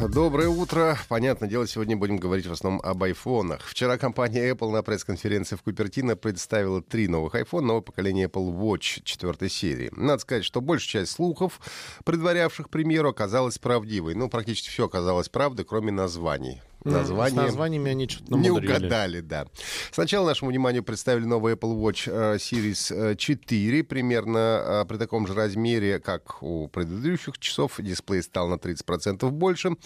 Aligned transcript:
Доброе 0.00 0.48
утро. 0.48 0.98
Понятное 1.08 1.48
дело, 1.48 1.68
сегодня 1.68 1.96
будем 1.96 2.16
говорить 2.16 2.46
в 2.46 2.52
основном 2.52 2.80
об 2.84 3.04
айфонах. 3.04 3.62
Вчера 3.62 3.96
компания 3.96 4.50
Apple 4.50 4.72
на 4.72 4.82
пресс-конференции 4.82 5.54
в 5.54 5.62
Купертино 5.62 6.16
представила 6.16 6.82
три 6.82 7.06
новых 7.06 7.36
iPhone 7.36 7.60
нового 7.60 7.80
поколения 7.80 8.24
Apple 8.24 8.52
Watch 8.52 9.02
четвертой 9.04 9.48
серии. 9.48 9.90
Надо 9.92 10.18
сказать, 10.18 10.44
что 10.44 10.60
большая 10.60 11.04
часть 11.04 11.12
слухов, 11.12 11.60
предварявших 12.04 12.70
премьеру, 12.70 13.10
оказалась 13.10 13.58
правдивой. 13.58 14.16
Ну, 14.16 14.28
практически 14.28 14.68
все 14.68 14.86
оказалось 14.86 15.28
правдой, 15.28 15.64
кроме 15.64 15.92
названий 15.92 16.60
название. 16.84 17.40
С 17.40 17.46
названиями 17.46 17.90
они 17.90 18.08
что-то 18.08 18.36
Не 18.36 18.50
угадали, 18.50 19.20
да. 19.20 19.46
Сначала 19.90 20.26
нашему 20.26 20.50
вниманию 20.50 20.82
представили 20.82 21.24
новый 21.24 21.54
Apple 21.54 21.74
Watch 21.76 22.10
э, 22.10 22.36
Series 22.36 23.16
4, 23.16 23.80
э, 23.80 23.82
примерно 23.82 24.38
э, 24.38 24.84
при 24.86 24.96
таком 24.96 25.26
же 25.26 25.34
размере, 25.34 25.98
как 25.98 26.42
у 26.42 26.68
предыдущих 26.68 27.38
часов. 27.38 27.76
Дисплей 27.78 28.22
стал 28.22 28.48
на 28.48 28.54
30% 28.54 29.28
больше, 29.30 29.76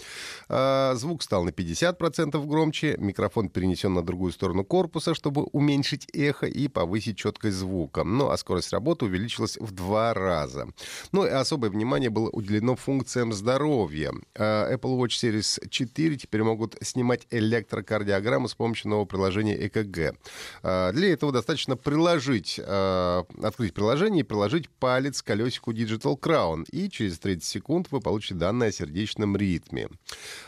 звук 0.47 1.23
стал 1.23 1.43
на 1.43 1.49
50% 1.49 2.45
громче, 2.45 2.95
микрофон 2.97 3.49
перенесен 3.49 3.93
на 3.93 4.01
другую 4.01 4.31
сторону 4.31 4.63
корпуса, 4.63 5.13
чтобы 5.13 5.43
уменьшить 5.43 6.07
эхо 6.13 6.45
и 6.45 6.67
повысить 6.67 7.17
четкость 7.17 7.57
звука. 7.57 8.03
Ну, 8.03 8.29
а 8.29 8.37
скорость 8.37 8.71
работы 8.73 9.05
увеличилась 9.05 9.57
в 9.57 9.71
два 9.71 10.13
раза. 10.13 10.67
Ну, 11.11 11.25
и 11.25 11.29
особое 11.29 11.69
внимание 11.69 12.09
было 12.09 12.29
уделено 12.29 12.75
функциям 12.75 13.33
здоровья. 13.33 14.11
Apple 14.35 14.97
Watch 14.97 15.21
Series 15.21 15.67
4 15.69 16.17
теперь 16.17 16.43
могут 16.43 16.75
снимать 16.89 17.27
электрокардиограмму 17.29 18.47
с 18.47 18.55
помощью 18.55 18.89
нового 18.89 19.05
приложения 19.05 19.55
ЭКГ. 19.67 20.15
А, 20.63 20.91
для 20.91 21.13
этого 21.13 21.31
достаточно 21.31 21.77
приложить, 21.77 22.59
а, 22.63 23.25
открыть 23.41 23.73
приложение 23.73 24.21
и 24.21 24.23
приложить 24.23 24.69
палец 24.69 25.21
к 25.21 25.25
колесику 25.25 25.71
Digital 25.71 26.19
Crown, 26.19 26.65
и 26.71 26.89
через 26.89 27.19
30 27.19 27.43
секунд 27.43 27.87
вы 27.91 27.99
получите 27.99 28.35
данные 28.35 28.69
о 28.69 28.71
сердечном 28.71 29.37
ритме. 29.37 29.89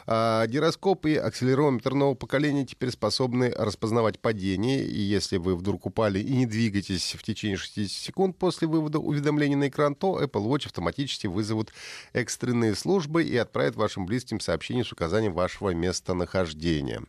А, 0.08 0.46
гироскоп 0.48 1.06
и 1.06 1.16
акселерометр 1.16 1.94
нового 1.94 2.16
поколения 2.16 2.66
теперь 2.66 2.92
способны 2.92 3.54
распознавать 3.58 4.20
падение, 4.20 4.84
и 4.84 5.00
если 5.00 5.38
вы 5.38 5.56
вдруг 5.56 5.86
упали 5.86 6.20
и 6.20 6.36
не 6.36 6.46
двигаетесь 6.46 7.16
в 7.18 7.24
течение 7.24 7.58
60 7.58 7.92
секунд 7.92 8.38
после 8.38 8.68
вывода 8.68 9.00
уведомления 9.00 9.58
на 9.58 9.68
экран, 9.68 9.96
то 9.96 10.22
Apple 10.22 10.48
Watch 10.48 10.66
автоматически 10.66 11.28
вызовут 11.28 11.74
экстренные 12.14 12.76
службы 12.76 13.24
и 13.24 13.36
отправят 13.38 13.76
вашим 13.76 14.06
близким 14.06 14.40
сообщение 14.40 14.84
с 14.84 14.92
указанием 14.92 15.34
вашего 15.34 15.72
места 15.72 16.14
нахождения. 16.34 17.04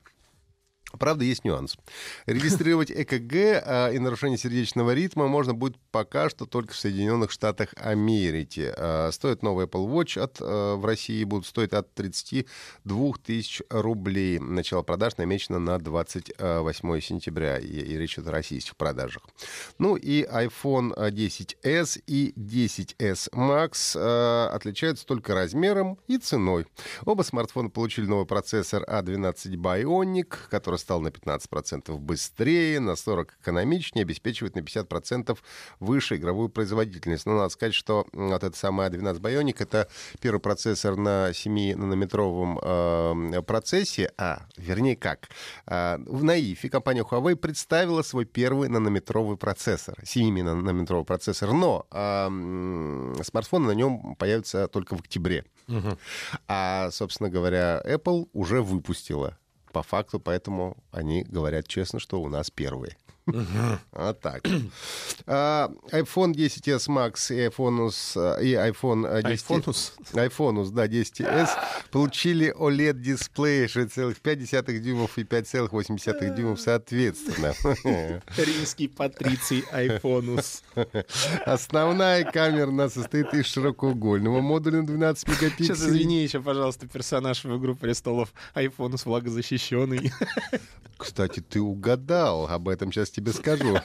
Правда, 0.98 1.24
есть 1.24 1.44
нюанс. 1.44 1.76
Регистрировать 2.26 2.90
ЭКГ 2.94 3.32
а, 3.34 3.90
и 3.90 3.98
нарушение 3.98 4.38
сердечного 4.38 4.92
ритма 4.92 5.26
можно 5.26 5.54
будет 5.54 5.76
пока 5.90 6.28
что 6.28 6.46
только 6.46 6.72
в 6.72 6.76
Соединенных 6.76 7.30
Штатах 7.30 7.74
Америки. 7.76 8.72
А, 8.76 9.10
стоит 9.12 9.42
новый 9.42 9.66
Apple 9.66 9.88
Watch 9.88 10.20
от, 10.20 10.38
а, 10.40 10.76
в 10.76 10.84
России 10.84 11.24
будут 11.24 11.46
стоить 11.46 11.72
от 11.72 11.92
32 11.94 13.12
тысяч 13.24 13.62
рублей. 13.70 14.38
Начало 14.38 14.82
продаж 14.82 15.16
намечено 15.16 15.58
на 15.58 15.78
28 15.78 17.00
сентября, 17.00 17.58
и, 17.58 17.66
и 17.66 17.96
речь 17.96 18.14
идет 18.14 18.28
о 18.28 18.32
российских 18.32 18.76
продажах. 18.76 19.22
Ну 19.78 19.96
и 19.96 20.24
iPhone 20.24 20.94
10s 20.94 22.02
и 22.06 22.32
10s 22.36 23.30
Max 23.32 23.96
а, 23.96 24.50
отличаются 24.52 25.06
только 25.06 25.34
размером 25.34 25.98
и 26.06 26.18
ценой. 26.18 26.66
Оба 27.04 27.22
смартфона 27.22 27.70
получили 27.70 28.06
новый 28.06 28.26
процессор 28.26 28.84
A12 28.84 29.54
Bionic, 29.56 30.34
который 30.50 30.78
стал 30.82 31.00
на 31.00 31.08
15% 31.08 31.96
быстрее, 31.98 32.80
на 32.80 32.92
40% 32.92 33.28
экономичнее, 33.40 34.02
обеспечивает 34.02 34.54
на 34.54 34.60
50% 34.60 35.38
выше 35.80 36.16
игровую 36.16 36.48
производительность. 36.48 37.26
Но 37.26 37.36
надо 37.36 37.48
сказать, 37.48 37.74
что 37.74 38.06
вот 38.12 38.44
это 38.44 38.56
самая 38.56 38.90
12 38.90 39.22
Bionic— 39.22 39.56
это 39.58 39.88
первый 40.20 40.40
процессор 40.40 40.96
на 40.96 41.30
7-нанометровом 41.30 42.58
э, 42.62 43.42
процессе, 43.42 44.12
а, 44.18 44.46
вернее 44.56 44.96
как, 44.96 45.28
э, 45.66 45.98
в 46.06 46.24
наифе 46.24 46.68
компания 46.68 47.02
Huawei 47.02 47.36
представила 47.36 48.02
свой 48.02 48.24
первый 48.24 48.68
нанометровый 48.68 49.36
процессор, 49.36 49.98
7-нанометровый 50.02 51.04
процессор, 51.04 51.52
но 51.52 51.86
э, 51.90 53.22
смартфоны 53.22 53.68
на 53.68 53.72
нем 53.72 54.16
появятся 54.16 54.68
только 54.68 54.96
в 54.96 55.00
октябре. 55.00 55.44
Угу. 55.68 55.98
А, 56.48 56.90
собственно 56.90 57.30
говоря, 57.30 57.80
Apple 57.84 58.28
уже 58.32 58.62
выпустила 58.62 59.38
по 59.72 59.82
факту, 59.82 60.20
поэтому 60.20 60.76
они 60.90 61.22
говорят 61.22 61.66
честно, 61.66 61.98
что 61.98 62.20
у 62.20 62.28
нас 62.28 62.50
первые. 62.50 62.96
Вот 63.26 64.20
так. 64.20 64.42
А, 65.26 65.70
iPhone 65.92 66.34
10s 66.34 66.88
Max 66.88 67.32
и 67.32 67.46
iPhone, 67.46 67.88
и 68.42 68.54
iPhone 68.54 69.22
10... 69.22 69.50
iPhone, 69.50 69.74
iPhone 70.14 70.70
да, 70.72 70.86
10s 70.86 71.48
получили 71.90 72.52
OLED-дисплей 72.52 73.66
6,5 73.66 74.78
дюймов 74.78 75.18
и 75.18 75.22
5,8 75.22 76.34
дюймов 76.34 76.60
соответственно. 76.60 77.54
Римский 78.36 78.88
патриций 78.88 79.64
iPhone. 79.72 80.42
Основная 81.46 82.24
камера 82.24 82.66
у 82.66 82.72
нас 82.72 82.94
состоит 82.94 83.32
из 83.34 83.46
широкоугольного 83.46 84.40
модуля 84.40 84.80
на 84.80 84.86
12 84.86 85.28
мегапикселей. 85.28 85.66
Сейчас 85.66 85.80
извини 85.80 86.22
еще, 86.22 86.40
пожалуйста, 86.40 86.88
персонаж 86.88 87.44
в 87.44 87.56
игру 87.58 87.76
престолов 87.76 88.32
iPhone 88.54 89.00
влагозащищенный. 89.04 90.12
Кстати, 90.96 91.40
ты 91.40 91.60
угадал. 91.60 92.46
Об 92.46 92.68
этом 92.68 92.92
сейчас 92.92 93.10
тебе 93.12 93.32
скажу. 93.32 93.78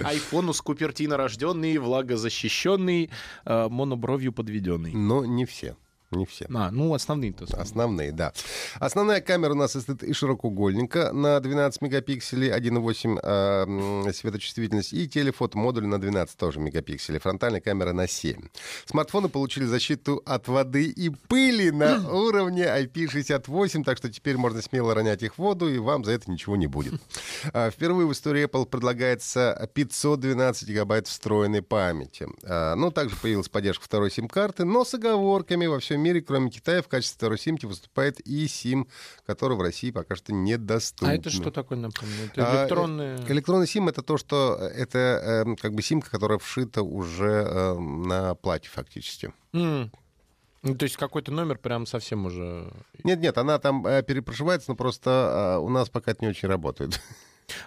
Айфонус 0.00 0.60
Купертино 0.62 1.16
рожденный, 1.16 1.76
влагозащищенный, 1.78 3.10
э, 3.44 3.68
монобровью 3.68 4.32
подведенный. 4.32 4.92
Но 4.92 5.24
не 5.24 5.44
все. 5.44 5.76
Не 6.12 6.26
все. 6.26 6.46
А, 6.52 6.72
ну, 6.72 6.92
основные-то. 6.92 7.44
Основные, 7.56 8.10
да. 8.10 8.32
Основная 8.80 9.20
камера 9.20 9.52
у 9.52 9.56
нас 9.56 9.72
состоит 9.72 10.02
из 10.02 10.16
широкоугольника 10.16 11.12
на 11.12 11.38
12 11.38 11.82
мегапикселей, 11.82 12.50
1,8 12.50 13.16
э, 13.16 13.20
а, 13.22 14.12
светочувствительность 14.12 14.92
и 14.92 15.08
телефотомодуль 15.08 15.86
на 15.86 16.00
12 16.00 16.36
тоже 16.36 16.58
мегапикселей. 16.58 17.20
Фронтальная 17.20 17.60
камера 17.60 17.92
на 17.92 18.08
7. 18.08 18.40
Смартфоны 18.86 19.28
получили 19.28 19.66
защиту 19.66 20.20
от 20.26 20.48
воды 20.48 20.86
и 20.86 21.10
пыли 21.10 21.70
на 21.70 22.08
уровне 22.12 22.64
IP68, 22.64 23.84
так 23.84 23.96
что 23.96 24.10
теперь 24.10 24.36
можно 24.36 24.62
смело 24.62 24.94
ронять 24.96 25.22
их 25.22 25.34
в 25.34 25.38
воду, 25.38 25.72
и 25.72 25.78
вам 25.78 26.04
за 26.04 26.10
это 26.10 26.28
ничего 26.28 26.56
не 26.56 26.66
будет. 26.66 27.00
А, 27.52 27.70
впервые 27.70 28.06
в 28.06 28.12
истории 28.12 28.44
Apple 28.44 28.66
предлагается 28.66 29.70
512 29.74 30.68
гигабайт 30.68 31.06
встроенной 31.06 31.62
памяти. 31.62 32.26
А, 32.44 32.74
ну, 32.74 32.90
также 32.90 33.16
появилась 33.16 33.48
поддержка 33.48 33.84
второй 33.84 34.10
сим-карты, 34.10 34.64
но 34.64 34.84
с 34.84 34.94
оговорками 34.94 35.66
во 35.66 35.78
всем 35.80 36.00
мире, 36.00 36.20
кроме 36.20 36.50
Китая, 36.50 36.82
в 36.82 36.88
качестве 36.88 37.16
второй 37.16 37.38
симки 37.38 37.66
выступает 37.66 38.20
и 38.20 38.46
сим, 38.48 38.88
который 39.26 39.56
в 39.56 39.60
России 39.60 39.90
пока 39.90 40.16
что 40.16 40.32
недоступен. 40.32 41.10
А 41.10 41.14
это 41.14 41.30
что 41.30 41.50
такое, 41.50 41.78
напомню? 41.78 42.14
Это 42.32 42.60
электронные... 42.60 43.16
А, 43.16 43.32
электронный 43.32 43.66
сим— 43.66 43.88
это 43.90 44.02
то, 44.02 44.16
что 44.18 44.56
это 44.56 45.44
э, 45.46 45.56
как 45.56 45.74
бы 45.74 45.82
симка, 45.82 46.10
которая 46.10 46.38
вшита 46.38 46.82
уже 46.82 47.44
э, 47.46 47.78
на 47.78 48.34
платье 48.34 48.70
фактически. 48.70 49.32
Mm. 49.52 49.90
Ну, 50.62 50.74
то 50.74 50.84
есть 50.84 50.96
какой-то 50.96 51.32
номер 51.32 51.58
прям 51.58 51.86
совсем 51.86 52.26
уже... 52.26 52.70
Нет-нет, 53.02 53.38
она 53.38 53.58
там 53.58 53.86
э, 53.86 54.02
перепрошивается, 54.02 54.70
но 54.70 54.76
просто 54.76 55.56
э, 55.56 55.58
у 55.58 55.70
нас 55.70 55.88
пока 55.88 56.10
это 56.10 56.22
не 56.22 56.30
очень 56.30 56.48
работает. 56.48 57.00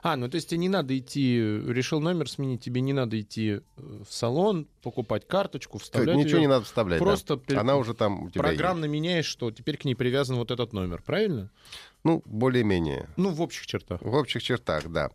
А, 0.02 0.16
ну 0.16 0.30
то 0.30 0.36
есть 0.36 0.50
тебе 0.50 0.60
не 0.60 0.70
надо 0.70 0.98
идти, 0.98 1.38
решил 1.68 2.00
номер 2.00 2.30
сменить, 2.30 2.62
тебе 2.64 2.82
не 2.82 2.94
надо 2.94 3.20
идти 3.20 3.50
э, 3.52 3.62
в 3.78 4.12
салон, 4.14 4.68
покупать 4.82 5.28
карточку, 5.28 5.78
вставлять 5.78 6.16
Ничего 6.16 6.38
ее. 6.38 6.42
не 6.42 6.48
надо 6.48 6.66
вставлять, 6.66 7.00
Просто 7.00 7.40
да. 7.48 7.62
Она 7.62 7.78
уже 7.78 7.94
там 7.94 8.24
у 8.24 8.30
тебя 8.30 8.42
Программно 8.42 8.86
есть. 8.86 8.94
меняешь, 8.94 9.26
что 9.26 9.52
теперь 9.52 9.78
к 9.78 9.86
ней 9.86 9.96
привязан 9.96 10.36
вот 10.38 10.52
этот 10.52 10.74
номер, 10.74 11.02
правильно? 11.06 11.50
Ну, 12.04 12.22
более-менее. 12.26 13.08
Ну, 13.16 13.30
в 13.30 13.42
общих 13.42 13.66
чертах. 13.66 14.02
В 14.02 14.14
общих 14.14 14.44
чертах, 14.44 14.90
да. 14.90 15.10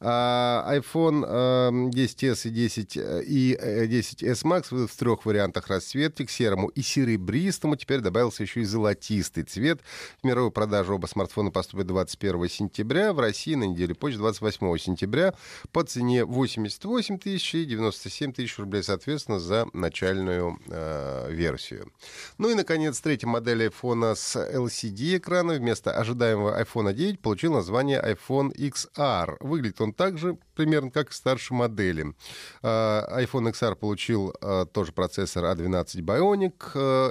А, 0.00 0.76
iPhone 0.76 1.90
10s 1.90 2.48
и 2.48 2.50
10 2.50 2.96
и 2.96 3.56
10s 3.56 4.44
Max 4.44 4.86
в 4.86 4.94
трех 4.94 5.24
вариантах 5.24 5.68
расцветки, 5.68 6.26
к 6.26 6.30
серому 6.30 6.68
и 6.68 6.82
серебристому. 6.82 7.76
Теперь 7.76 8.00
добавился 8.00 8.42
еще 8.42 8.60
и 8.60 8.64
золотистый 8.64 9.44
цвет. 9.44 9.80
В 10.22 10.26
мировую 10.26 10.50
продажу 10.50 10.94
оба 10.96 11.06
смартфона 11.06 11.50
поступят 11.50 11.86
21 11.86 12.48
сентября. 12.50 13.14
В 13.14 13.20
России 13.20 13.54
на 13.54 13.64
неделю 13.64 13.94
позже, 13.94 14.18
28 14.18 14.76
сентября, 14.76 15.32
по 15.72 15.82
цене 15.82 16.26
88 16.26 17.18
тысяч 17.18 17.54
и 17.54 17.64
97 17.64 18.34
тысяч 18.34 18.58
рублей, 18.58 18.82
соответственно, 18.82 19.38
за 19.38 19.66
начальную 19.72 20.58
э, 20.68 21.28
версию. 21.30 21.90
Ну 22.36 22.50
и, 22.50 22.54
наконец, 22.54 23.00
третья 23.00 23.28
модель 23.28 23.64
iPhone 23.66 24.14
с 24.14 24.36
LCD-экраном 24.36 25.56
вместо 25.56 25.92
ожидаемого 25.92 26.33
ожидаемого 26.34 26.60
iPhone 26.60 26.92
9 26.92 27.20
получил 27.20 27.52
название 27.52 28.00
iPhone 28.00 28.52
XR. 28.52 29.36
Выглядит 29.40 29.80
он 29.80 29.92
также 29.92 30.36
примерно 30.54 30.90
как 30.90 31.10
и 31.10 31.14
старшей 31.14 31.54
модели. 31.54 32.14
А, 32.62 33.20
iPhone 33.20 33.52
XR 33.52 33.74
получил 33.76 34.34
а, 34.40 34.64
тоже 34.66 34.92
процессор 34.92 35.44
A12 35.44 36.00
Bionic, 36.00 36.54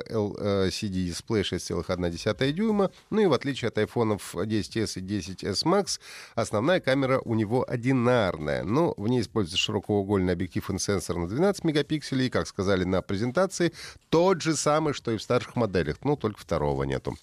LCD-дисплей 0.09 1.41
6,1 1.41 2.51
дюйма. 2.51 2.91
Ну 3.09 3.21
и 3.21 3.25
в 3.25 3.33
отличие 3.33 3.69
от 3.69 3.77
iPhone 3.77 4.19
10s 4.33 4.99
и 4.99 5.01
10s 5.01 5.63
Max, 5.65 5.99
основная 6.35 6.79
камера 6.79 7.19
у 7.19 7.35
него 7.35 7.65
одинарная. 7.67 8.63
Но 8.63 8.93
в 8.97 9.07
ней 9.07 9.21
используется 9.21 9.57
широкоугольный 9.57 10.33
объектив 10.33 10.69
и 10.69 10.79
сенсор 10.79 11.17
на 11.17 11.27
12 11.27 11.63
мегапикселей. 11.63 12.27
И, 12.27 12.29
как 12.29 12.47
сказали 12.47 12.83
на 12.83 13.01
презентации, 13.01 13.73
тот 14.09 14.41
же 14.41 14.55
самый, 14.55 14.93
что 14.93 15.11
и 15.11 15.17
в 15.17 15.21
старших 15.21 15.55
моделях. 15.55 15.97
Ну, 16.03 16.15
только 16.15 16.39
второго 16.39 16.83
нету. 16.83 17.17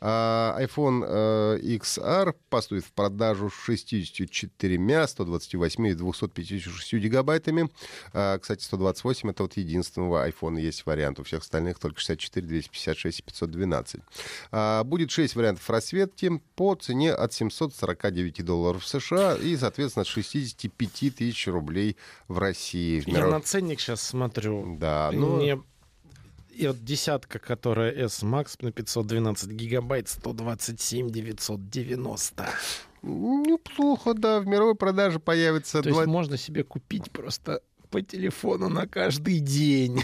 iPhone 0.00 1.04
э, 1.06 1.58
XR 1.62 2.34
поступит 2.48 2.84
в 2.84 2.92
продажу 2.92 3.50
с 3.50 3.54
64, 3.54 5.06
128 5.06 5.65
и 5.66 5.94
256 5.94 6.94
гигабайтами. 6.94 7.70
А, 8.12 8.38
кстати, 8.38 8.64
128 8.64 9.30
это 9.30 9.42
вот 9.42 9.56
единственного 9.56 10.28
iPhone 10.28 10.60
есть 10.60 10.86
вариант. 10.86 11.20
У 11.20 11.24
всех 11.24 11.42
остальных 11.42 11.78
только 11.78 12.00
64, 12.00 12.46
256 12.46 13.20
и 13.20 13.22
512. 13.22 14.00
А, 14.52 14.84
будет 14.84 15.10
6 15.10 15.36
вариантов 15.36 15.68
расцветки 15.68 16.40
по 16.54 16.74
цене 16.74 17.12
от 17.12 17.32
749 17.32 18.44
долларов 18.44 18.86
США 18.86 19.34
и, 19.36 19.56
соответственно, 19.56 20.02
от 20.02 20.08
65 20.08 21.14
тысяч 21.14 21.46
рублей 21.46 21.96
в 22.28 22.38
России. 22.38 23.00
В 23.00 23.06
миров... 23.06 23.24
Я 23.24 23.30
на 23.30 23.40
ценник 23.40 23.80
сейчас 23.80 24.02
смотрю. 24.02 24.76
Да, 24.78 25.10
ну... 25.12 25.36
Мне 25.36 25.60
и 26.56 26.66
вот 26.66 26.82
десятка, 26.82 27.38
которая 27.38 27.92
S 27.92 28.22
Max 28.22 28.56
на 28.60 28.72
512 28.72 29.50
гигабайт, 29.50 30.08
127 30.08 31.10
990. 31.10 32.48
Неплохо, 33.02 34.14
да. 34.14 34.40
В 34.40 34.46
мировой 34.46 34.74
продаже 34.74 35.18
появится... 35.18 35.82
То 35.82 35.90
20... 35.90 35.96
есть 35.96 36.06
можно 36.06 36.36
себе 36.36 36.64
купить 36.64 37.10
просто 37.10 37.62
по 37.90 38.02
телефону 38.02 38.68
на 38.68 38.86
каждый 38.86 39.40
день. 39.40 40.02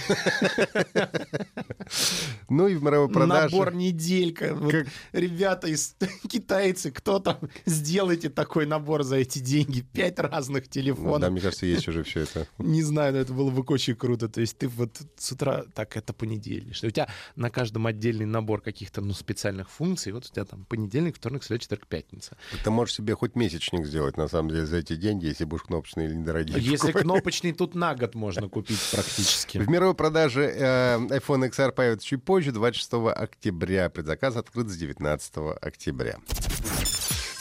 Ну 2.49 2.69
и 2.69 2.75
в 2.75 2.82
мировой 2.82 3.08
продаже... 3.08 3.55
Набор 3.55 3.75
неделька. 3.75 4.55
Вот 4.55 4.75
ребята 5.12 5.69
из 5.69 5.96
китайцы, 6.29 6.90
кто 6.90 7.19
там, 7.19 7.38
сделайте 7.67 8.29
такой 8.29 8.67
набор 8.67 9.02
за 9.02 9.17
эти 9.17 9.38
деньги. 9.38 9.81
Пять 9.81 10.19
разных 10.19 10.69
телефонов. 10.69 11.20
Да, 11.20 11.31
мне 11.31 11.40
кажется, 11.40 11.67
есть 11.67 11.88
уже 11.88 12.02
все 12.02 12.20
это. 12.20 12.46
Не 12.58 12.82
знаю, 12.82 13.14
но 13.14 13.20
это 13.20 13.32
было 13.32 13.50
бы 13.50 13.62
очень 13.62 13.94
круто. 13.94 14.29
То 14.29 14.40
есть 14.40 14.58
ты 14.58 14.69
вот 14.69 15.00
с 15.17 15.32
утра, 15.32 15.64
так, 15.75 15.96
это 15.96 16.12
понедельник. 16.12 16.75
Что 16.75 16.88
у 16.88 16.90
тебя 16.90 17.08
на 17.37 17.50
каждом 17.50 17.87
отдельный 17.87 18.26
набор 18.26 18.61
каких-то 18.61 19.00
ну, 19.00 19.12
специальных 19.14 19.70
функций. 19.70 20.12
Вот 20.12 20.26
у 20.26 20.29
тебя 20.29 20.44
там 20.44 20.64
понедельник, 20.64 21.17
вторник, 21.17 21.43
среда, 21.43 21.58
четверг, 21.58 21.87
пятница. 21.87 22.37
Ты 22.64 22.70
можешь 22.70 22.94
себе 22.96 23.14
хоть 23.14 23.34
месячник 23.34 23.87
сделать, 23.87 24.17
на 24.17 24.29
самом 24.29 24.50
деле, 24.50 24.67
за 24.67 24.79
эти 24.79 24.96
деньги, 24.96 25.26
если 25.26 25.44
будешь 25.44 25.62
кнопочный 25.62 26.06
или 26.06 26.14
недорогие. 26.14 26.58
Если 26.58 26.93
кнопочный, 26.93 27.52
тут 27.52 27.71
на 27.74 27.94
год 27.94 28.14
можно 28.14 28.48
купить 28.48 28.80
практически. 28.92 29.58
В 29.58 29.69
мировой 29.69 29.94
продаже 29.94 30.42
э, 30.42 30.98
iPhone 30.98 31.48
XR 31.50 31.72
появится 31.72 32.06
чуть 32.06 32.24
позже, 32.24 32.52
26 32.52 32.92
октября. 33.14 33.90
Предзаказ 33.90 34.36
открыт 34.36 34.69
с 34.69 34.76
19 34.76 35.34
октября. 35.60 36.19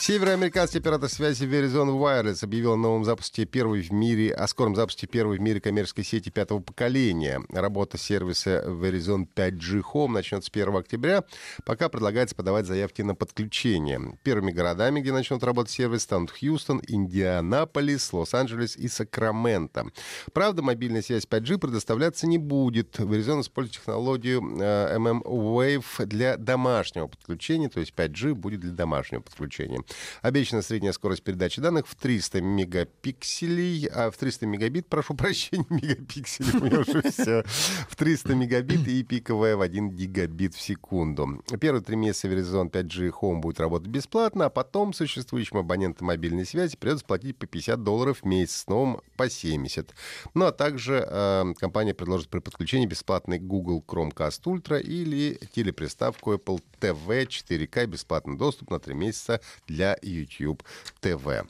Североамериканский 0.01 0.79
оператор 0.79 1.07
связи 1.09 1.43
Verizon 1.43 1.89
Wireless 1.89 2.43
объявил 2.43 2.73
о 2.73 2.75
новом 2.75 3.05
запуске 3.05 3.45
первой 3.45 3.83
в 3.83 3.91
мире, 3.91 4.33
о 4.33 4.47
скором 4.47 4.75
запуске 4.75 5.05
первой 5.05 5.37
в 5.37 5.41
мире 5.41 5.61
коммерческой 5.61 6.03
сети 6.03 6.31
пятого 6.31 6.59
поколения. 6.59 7.39
Работа 7.49 7.99
сервиса 7.99 8.63
Verizon 8.65 9.27
5G 9.35 9.83
Home 9.93 10.07
начнется 10.07 10.47
с 10.47 10.51
1 10.51 10.75
октября. 10.75 11.23
Пока 11.65 11.87
предлагается 11.87 12.35
подавать 12.35 12.65
заявки 12.65 13.03
на 13.03 13.13
подключение. 13.13 14.17
Первыми 14.23 14.49
городами, 14.49 15.01
где 15.01 15.13
начнут 15.13 15.43
работать 15.43 15.71
сервис, 15.71 16.01
станут 16.01 16.31
Хьюстон, 16.31 16.81
Индианаполис, 16.87 18.11
Лос-Анджелес 18.11 18.77
и 18.77 18.87
Сакраменто. 18.87 19.85
Правда, 20.33 20.63
мобильная 20.63 21.03
связь 21.03 21.27
5G 21.29 21.59
предоставляться 21.59 22.25
не 22.25 22.39
будет. 22.39 22.99
Verizon 22.99 23.41
использует 23.41 23.75
технологию 23.75 24.41
э, 24.59 24.97
MM-Wave 24.97 26.07
для 26.07 26.37
домашнего 26.37 27.05
подключения, 27.05 27.69
то 27.69 27.79
есть 27.79 27.93
5G 27.95 28.33
будет 28.33 28.61
для 28.61 28.71
домашнего 28.71 29.21
подключения. 29.21 29.83
Обещана 30.21 30.61
средняя 30.61 30.93
скорость 30.93 31.23
передачи 31.23 31.61
данных 31.61 31.87
в 31.87 31.95
300 31.95 32.41
мегапикселей, 32.41 33.87
а 33.87 34.11
в 34.11 34.17
300 34.17 34.45
мегабит, 34.45 34.87
прошу 34.87 35.13
прощения, 35.13 35.65
мегапикселей, 35.69 36.59
у 36.59 36.63
меня 36.63 36.79
уже 36.79 37.01
все, 37.11 37.43
в 37.89 37.95
300 37.95 38.35
мегабит 38.35 38.87
и 38.87 39.03
пиковая 39.03 39.55
в 39.55 39.61
1 39.61 39.91
гигабит 39.91 40.55
в 40.55 40.61
секунду. 40.61 41.43
Первые 41.59 41.83
три 41.83 41.95
месяца 41.95 42.27
Verizon 42.27 42.69
5G 42.69 43.11
Home 43.21 43.39
будет 43.39 43.59
работать 43.59 43.89
бесплатно, 43.89 44.45
а 44.45 44.49
потом 44.49 44.93
существующим 44.93 45.57
абонентам 45.57 46.07
мобильной 46.07 46.45
связи 46.45 46.77
придется 46.77 47.05
платить 47.05 47.37
по 47.37 47.45
50 47.45 47.83
долларов 47.83 48.19
в 48.21 48.25
месяц, 48.25 48.61
с 48.61 48.67
новым 48.67 49.01
по 49.17 49.29
70. 49.29 49.93
Ну 50.33 50.45
а 50.45 50.51
также 50.51 51.05
э, 51.07 51.53
компания 51.59 51.93
предложит 51.93 52.29
при 52.29 52.39
подключении 52.39 52.85
бесплатный 52.85 53.39
Google 53.39 53.83
Chromecast 53.85 54.43
Ultra 54.45 54.81
или 54.81 55.39
телеприставку 55.53 56.33
Apple 56.33 56.61
TV 56.79 57.27
4K, 57.27 57.85
бесплатный 57.87 58.37
доступ 58.37 58.71
на 58.71 58.79
3 58.79 58.93
месяца 58.93 59.41
для 59.67 59.80
YouTube 60.01 60.63
TV. 61.01 61.45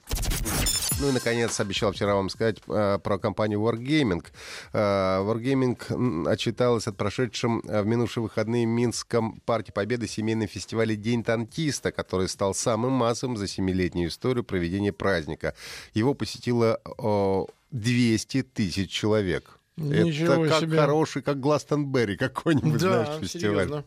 Ну 1.01 1.09
и, 1.09 1.11
наконец, 1.13 1.59
обещал 1.59 1.91
вчера 1.91 2.13
вам 2.13 2.29
сказать 2.29 2.57
э, 2.67 2.99
про 3.01 3.17
компанию 3.17 3.59
Wargaming. 3.59 4.23
Э, 4.71 5.23
Wargaming 5.23 6.27
отчиталась 6.27 6.87
от 6.87 6.95
прошедшем 6.95 7.61
э, 7.61 7.81
в 7.81 7.87
минувшие 7.87 8.21
выходные 8.21 8.67
Минском 8.67 9.41
парке 9.45 9.71
Победы 9.71 10.07
семейном 10.07 10.47
фестивале 10.47 10.95
«День 10.95 11.23
танкиста», 11.23 11.91
который 11.91 12.29
стал 12.29 12.53
самым 12.53 12.91
массовым 12.91 13.35
за 13.35 13.47
семилетнюю 13.47 14.09
историю 14.09 14.43
проведения 14.43 14.93
праздника. 14.93 15.55
Его 15.95 16.13
посетило 16.13 16.79
э, 16.85 17.45
200 17.71 18.43
тысяч 18.43 18.91
человек. 18.91 19.60
Ничего 19.77 20.45
это 20.45 20.49
как 20.53 20.59
себе. 20.61 20.77
хороший, 20.77 21.21
как 21.21 21.39
Гластонберри 21.39 22.17
какой-нибудь, 22.17 22.81
Да, 22.81 23.05
знаешь, 23.05 23.21
фестиваль. 23.21 23.55
серьезно. 23.67 23.83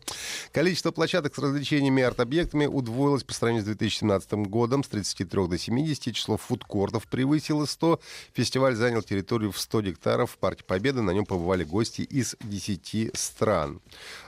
Количество 0.51 0.91
площадок 0.91 1.35
с 1.35 1.37
развлечениями 1.37 2.01
и 2.01 2.03
арт-объектами 2.03 2.65
удвоилось 2.65 3.23
по 3.23 3.33
сравнению 3.33 3.63
с 3.63 3.65
2017 3.67 4.33
годом 4.49 4.83
с 4.83 4.87
33 4.87 5.47
до 5.47 5.57
70. 5.57 6.13
Число 6.15 6.37
фудкортов 6.37 7.07
превысило 7.07 7.65
100. 7.65 7.99
Фестиваль 8.33 8.75
занял 8.75 9.03
территорию 9.03 9.51
в 9.51 9.59
100 9.59 9.81
гектаров. 9.83 10.31
В 10.31 10.37
Парке 10.37 10.63
Победы 10.63 11.01
на 11.01 11.11
нем 11.11 11.25
побывали 11.25 11.63
гости 11.63 12.01
из 12.01 12.35
10 12.41 13.11
стран. 13.15 13.79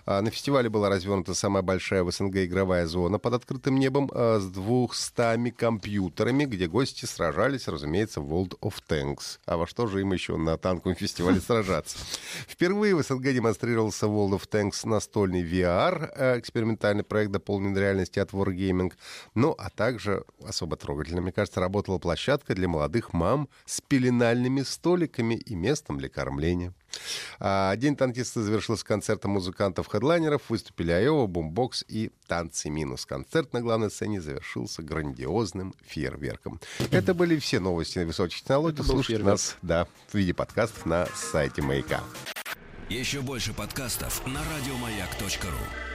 А, 0.05 0.21
На 0.21 0.29
фестивале 0.29 0.69
была 0.69 0.89
развернута 0.89 1.33
самая 1.33 1.63
большая 1.63 2.03
в 2.03 2.11
СНГ 2.11 2.37
игровая 2.45 2.85
зона 2.85 3.17
под 3.19 3.33
открытым 3.33 3.77
небом 3.79 4.09
а, 4.13 4.39
с 4.39 4.45
200 4.45 5.49
компьютерами, 5.51 6.45
где 6.45 6.67
гости 6.67 7.05
сражались, 7.05 7.67
разумеется, 7.67 8.21
в 8.21 8.31
World 8.31 8.57
of 8.61 8.75
Tanks. 8.87 9.39
А 9.45 9.57
во 9.57 9.65
что 9.67 9.87
же 9.87 10.01
им 10.01 10.13
еще 10.13 10.37
на 10.37 10.57
танковом 10.57 10.95
фестивале 10.95 11.41
сражаться? 11.47 11.97
Впервые 12.47 12.95
в 12.95 13.01
СНГ 13.01 13.33
демонстрировался 13.33 14.05
World 14.05 14.39
of 14.39 14.49
Tanks 14.49 14.87
настольный 14.87 15.43
VR, 15.43 16.11
э, 16.15 16.39
экспериментальный 16.39 17.03
проект 17.03 17.31
дополненной 17.31 17.79
реальности 17.79 18.19
от 18.19 18.31
Wargaming. 18.31 18.93
Ну, 19.33 19.55
а 19.57 19.69
также 19.69 20.23
особо 20.45 20.75
трогательно, 20.75 21.21
мне 21.21 21.31
кажется, 21.31 21.59
работала 21.59 21.97
площадка 21.97 22.53
для 22.53 22.67
молодых 22.67 23.13
мам 23.13 23.49
с 23.65 23.81
пеленальными 23.81 24.61
столиками 24.61 25.35
и 25.35 25.55
местом 25.55 25.97
для 25.97 26.09
кормления. 26.09 26.73
А, 27.39 27.75
День 27.75 27.95
танкиста 27.95 28.43
завершился 28.43 28.85
концертом 28.85 29.31
музыкантов-хедлайнеров. 29.31 30.43
Выступили 30.49 30.91
Айова, 30.91 31.27
Бумбокс 31.27 31.83
и 31.87 32.11
Танцы 32.27 32.69
Минус. 32.69 33.05
Концерт 33.05 33.53
на 33.53 33.61
главной 33.61 33.91
сцене 33.91 34.21
завершился 34.21 34.81
грандиозным 34.81 35.73
фейерверком. 35.85 36.59
Это 36.91 37.13
были 37.13 37.37
все 37.37 37.59
новости 37.59 37.99
на 37.99 38.05
высоких 38.05 38.37
был 38.83 38.95
Слушайте 38.95 39.23
нас 39.23 39.55
да, 39.61 39.87
в 40.07 40.15
виде 40.15 40.33
подкастов 40.33 40.85
на 40.85 41.07
сайте 41.15 41.61
Маяка. 41.61 42.01
Еще 42.89 43.21
больше 43.21 43.53
подкастов 43.53 44.25
на 44.25 44.39
радиомаяк.ру. 44.39 45.86